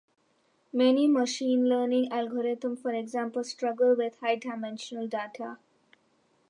Many 0.73 1.07
machine 1.07 1.69
learning 1.69 2.09
algorithms, 2.09 2.81
for 2.81 2.91
example, 2.91 3.43
struggle 3.43 3.93
with 3.95 4.17
high-dimensional 4.19 5.05
data. 5.07 5.59